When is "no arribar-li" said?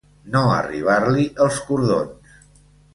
0.35-1.27